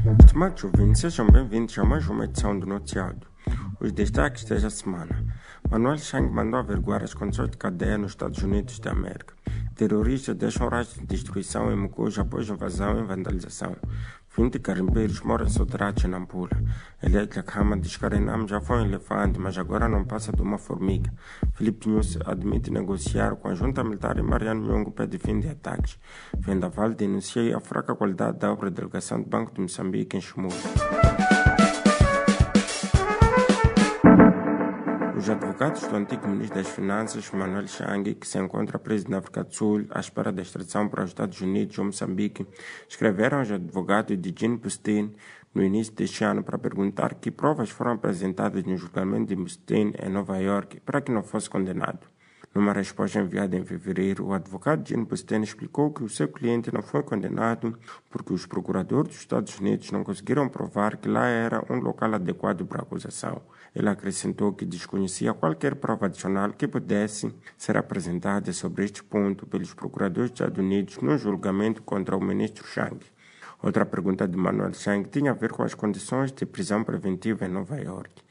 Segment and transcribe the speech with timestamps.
[0.00, 3.20] Estimados ouvintes, sejam bem-vindos a mais uma edição do Noticiário.
[3.78, 5.22] Os destaques desta semana.
[5.70, 9.34] Manuel Chang mandou averiguar as condições de cadeia nos Estados Unidos da América.
[9.80, 13.74] Terroristas deixam rastro de destruição em Mucuja após invasão e vandalização.
[14.36, 16.50] 20 carimbeiros moram soterrados em Nampula.
[17.02, 20.58] Elias Lakhama diz que Arenam já foi um elefante, mas agora não passa de uma
[20.58, 21.10] formiga.
[21.54, 25.98] Felipe News admite negociar com a junta militar e Mariano Nhongo pede fim de ataques.
[26.38, 31.39] Vendaval denuncia a fraca qualidade da obra da delegação do Banco de Moçambique em Chumula.
[35.60, 39.54] Advogados do antigo ministro das Finanças, Manuel Chang, que se encontra preso na África do
[39.54, 42.46] Sul à espera da extradição para os Estados Unidos ou Moçambique,
[42.88, 45.14] escreveram aos advogados de Jean Bustin
[45.54, 50.08] no início deste ano para perguntar que provas foram apresentadas no julgamento de Bustin em
[50.08, 52.08] Nova York para que não fosse condenado.
[52.52, 56.82] Numa resposta enviada em fevereiro, o advogado Jean Bustin explicou que o seu cliente não
[56.82, 57.78] foi condenado
[58.10, 62.66] porque os procuradores dos Estados Unidos não conseguiram provar que lá era um local adequado
[62.66, 63.40] para a acusação.
[63.72, 69.72] Ele acrescentou que desconhecia qualquer prova adicional que pudesse ser apresentada sobre este ponto pelos
[69.72, 72.98] procuradores dos Estados Unidos no julgamento contra o ministro Chang.
[73.62, 77.48] Outra pergunta de Manuel Chang tinha a ver com as condições de prisão preventiva em
[77.48, 78.22] Nova York.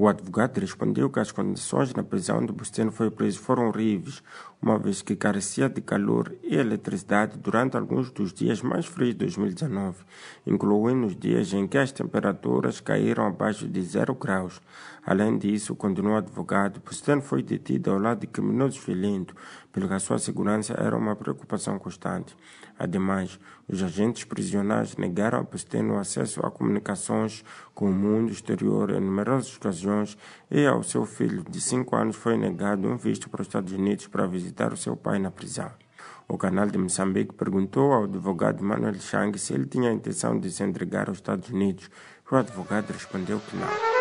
[0.00, 4.22] O advogado respondeu que as condições na prisão de Bustino foi preso foram horríveis,
[4.62, 9.18] uma vez que carecia de calor e eletricidade durante alguns dos dias mais frios de
[9.18, 10.04] 2019,
[10.46, 14.60] incluindo os dias em que as temperaturas caíram abaixo de zero graus.
[15.04, 19.34] Além disso, continuou o advogado, Bustino foi detido ao lado de criminosos violentos,
[19.72, 22.36] pelo que a sua segurança era uma preocupação constante.
[22.78, 29.00] Ademais, os agentes prisionais negaram a Bustino acesso a comunicações com o mundo exterior em
[29.00, 29.87] numerosas ocasiões
[30.50, 34.06] e ao seu filho de 5 anos foi negado um visto para os Estados Unidos
[34.06, 35.70] para visitar o seu pai na prisão.
[36.28, 40.50] O canal de Moçambique perguntou ao advogado Manuel Chang se ele tinha a intenção de
[40.50, 41.90] se entregar aos Estados Unidos.
[42.30, 43.97] O advogado respondeu que não.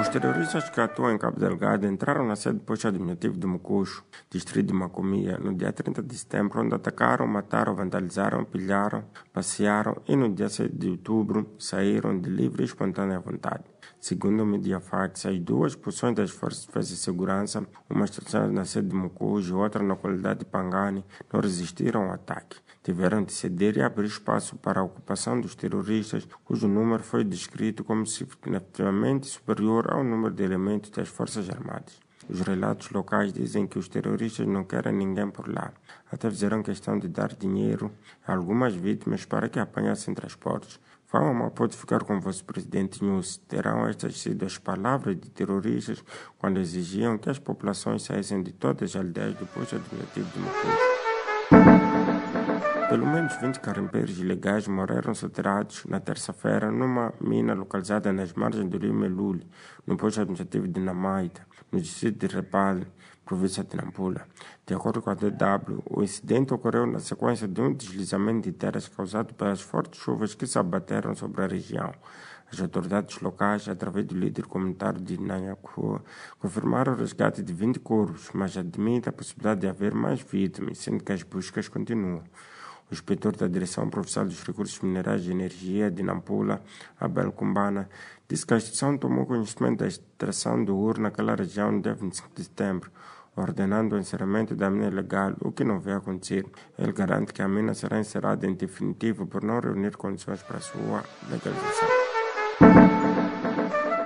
[0.00, 4.68] Os terroristas que atuam em Cabo Delgado entraram na sede posto administrativo de Mucucho, distrito
[4.68, 10.34] de Macomia, no dia 30 de setembro, onde atacaram, mataram, vandalizaram, pilharam, passearam e no
[10.34, 13.64] dia 7 de outubro saíram de livre e espontânea vontade.
[14.00, 18.64] Segundo o Mediafax, as duas posições das forças de defesa e segurança, uma estacionada na
[18.64, 22.56] sede de Mucujo e outra na qualidade de Pangani, não resistiram ao ataque.
[22.82, 27.84] Tiveram de ceder e abrir espaço para a ocupação dos terroristas, cujo número foi descrito
[27.84, 32.00] como significativamente superior ao número de elementos das Forças Armadas.
[32.28, 35.72] Os relatos locais dizem que os terroristas não querem ninguém por lá.
[36.12, 37.90] Até fizeram questão de dar dinheiro
[38.26, 40.78] a algumas vítimas para que apanhassem transportes.
[41.06, 43.38] Fama pode ficar com o vosso presidente News.
[43.48, 46.04] Terão estas sido as palavras de terroristas
[46.38, 50.99] quando exigiam que as populações saíssem de todas as aldeias do posto administrativo de Maputo.
[52.90, 58.78] Pelo menos 20 carimbeiros ilegais morreram soterrados na terça-feira numa mina localizada nas margens do
[58.78, 59.46] rio Melule,
[59.86, 62.88] no posto administrativo de Namaita, no distrito de Repale,
[63.24, 64.26] província de Nampula.
[64.66, 68.88] De acordo com a DW, o incidente ocorreu na sequência de um deslizamento de terras
[68.88, 71.92] causado pelas fortes chuvas que se abateram sobre a região.
[72.52, 76.02] As autoridades locais, através do líder comunitário de Nanhaku,
[76.40, 81.04] confirmaram o resgate de 20 corpos, mas admitem a possibilidade de haver mais vítimas, sendo
[81.04, 82.24] que as buscas continuam.
[82.90, 86.60] O inspetor da Direção Provincial dos Recursos Minerais e Energia de Nampula,
[86.98, 87.88] Abel Kumbana,
[88.28, 92.28] disse que a instituição tomou conhecimento da extração do ouro naquela região no dia 25
[92.34, 92.90] de setembro,
[93.36, 96.44] ordenando o encerramento da mina ilegal, o que não vai acontecer.
[96.76, 101.04] Ele garante que a mina será encerrada em definitivo por não reunir condições para sua
[101.30, 101.99] legalização.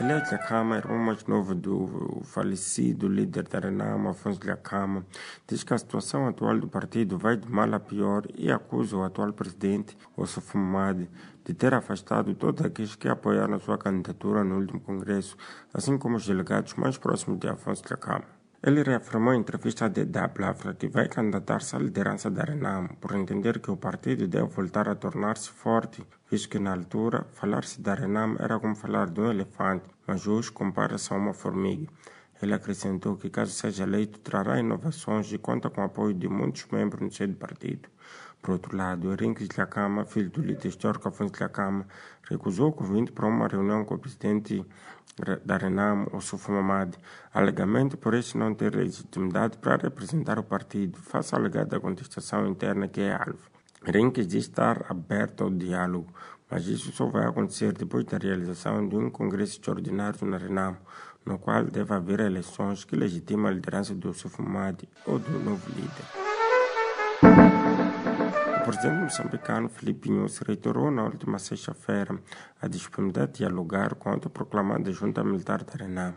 [0.00, 5.04] Elias Lacama, irmão mais novo do falecido líder da Renamo, Afonso Lacama,
[5.44, 9.02] diz que a situação atual do partido vai de mal a pior e acusa o
[9.02, 11.10] atual presidente, Ossuf Mamadi,
[11.44, 15.36] de ter afastado todos aqueles que apoiaram sua candidatura no último congresso,
[15.74, 18.37] assim como os delegados mais próximos de Afonso Lacama.
[18.60, 23.60] Ele reafirmou em entrevista DW África que vai candidatar-se à liderança da Renamo, por entender
[23.60, 28.36] que o partido deve voltar a tornar-se forte, visto que na altura falar-se da Renamo
[28.40, 31.86] era como falar de um elefante, mas hoje compara-se a uma formiga.
[32.40, 36.66] Ele acrescentou que, caso seja eleito, trará inovações e conta com o apoio de muitos
[36.70, 37.88] membros no seu partido.
[38.40, 41.86] Por outro lado, Henrique Lacama, filho do líder histórico Afonso Lacama,
[42.28, 44.64] recusou o convite para uma reunião com o presidente
[45.44, 46.96] da Renamo, Ossuf Mamadi,
[47.34, 52.86] alegamente por este não ter legitimidade para representar o partido, face à alegada contestação interna
[52.86, 53.57] que é alvo.
[53.86, 56.12] Henrique diz estar aberto ao diálogo,
[56.50, 60.78] mas isso só vai acontecer depois da realização de um congresso extraordinário na Renamo,
[61.24, 65.68] no qual deve haver eleições que legitimam a liderança do Ossuf Mamadi ou do novo
[65.70, 66.28] líder.
[68.60, 72.18] O presidente moçambicano Filipe Nunes reiterou na última sexta-feira
[72.60, 76.16] a disponibilidade de dialogar com a autoproclamada junta militar de Renamo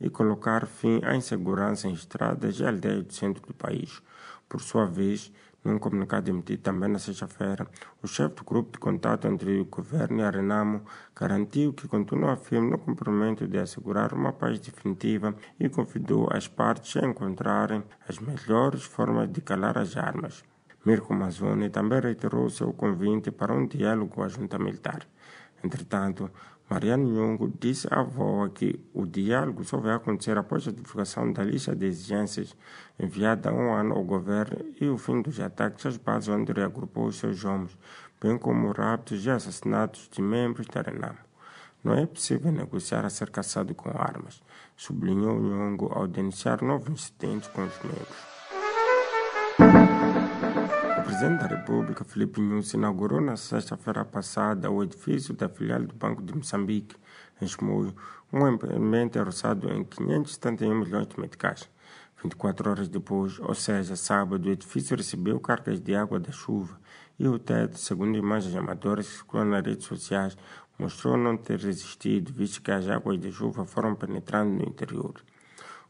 [0.00, 4.02] e colocar fim à insegurança em estradas e aldeias do centro do país.
[4.48, 5.32] Por sua vez,
[5.64, 7.66] num comunicado emitido também na sexta-feira,
[8.02, 10.82] o chefe do grupo de contato entre o governo e a Renamo
[11.14, 16.96] garantiu que continua firme no comprometimento de assegurar uma paz definitiva e convidou as partes
[16.96, 20.51] a encontrarem as melhores formas de calar as armas.
[20.84, 25.06] Mirko Mazzoni também reiterou seu convite para um diálogo com a junta militar.
[25.62, 26.28] Entretanto,
[26.68, 31.44] Mariano Nhongo disse à VOA que o diálogo só vai acontecer após a divulgação da
[31.44, 32.56] lista de exigências
[32.98, 37.06] enviada há um ano ao governo e o fim dos ataques às bases onde reagrupou
[37.06, 37.78] os seus homens,
[38.20, 41.18] bem como raptos e assassinatos de membros da Renamo.
[41.84, 44.42] Não é possível negociar a ser caçado com armas,
[44.76, 48.32] sublinhou Nhongo ao denunciar novos incidentes com os membros
[51.22, 56.20] presidente da República, Filipe Nunes, inaugurou na sexta-feira passada o edifício da filial do Banco
[56.20, 56.96] de Moçambique,
[57.40, 57.94] em Chimoio,
[58.32, 61.70] um empreendimento orçado em 571 milhões de meticais.
[62.20, 66.76] 24 horas depois, ou seja, sábado, o edifício recebeu cargas de água da chuva
[67.16, 70.36] e o teto, segundo imagens amadoras que circulam nas redes sociais,
[70.76, 75.14] mostrou não ter resistido, visto que as águas de chuva foram penetrando no interior.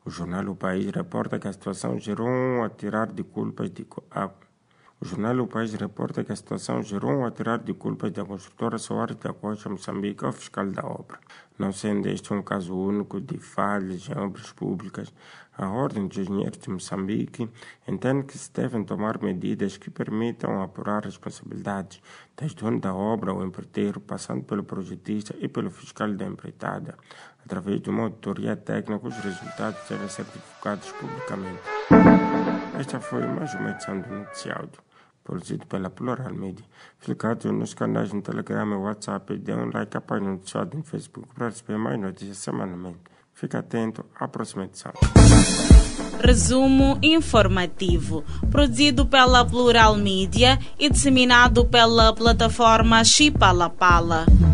[0.05, 3.87] O jornal O País reporta que a situação gerou um atirar de culpas de
[5.03, 8.79] o jornal O País reporta que a situação gerou um atirar de culpas da construtora
[8.79, 11.19] Soares da Costa Moçambique ao fiscal da obra.
[11.59, 15.13] Não sendo este um caso único de falhas em obras públicas,
[15.59, 17.51] a Ordem dos Engenheiros de Moçambique
[17.89, 22.01] entende que se devem tomar medidas que permitam apurar responsabilidades,
[22.41, 26.97] o dono da obra ao empreiteiro, passando pelo projetista e pelo fiscal da empreitada.
[27.45, 31.61] Através de uma auditoria técnica, os resultados devem ser divulgados publicamente.
[32.79, 34.92] Esta foi mais uma edição do Noticiário
[35.25, 36.65] produzido pela Plural Media.
[37.09, 40.77] Atento nos canais no Telegram e WhatsApp e dê um like à página do Chat
[40.77, 42.99] no Facebook para receber mais notícias semanalmente.
[43.35, 44.93] Fique atento à próxima edição.
[46.23, 54.27] Resumo informativo, produzido pela Plural Media e disseminado pela plataforma Chipalapala.
[54.27, 54.52] Pala.